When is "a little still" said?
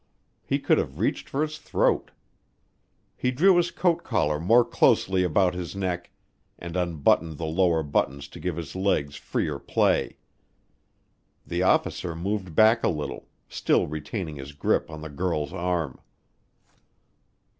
12.83-13.85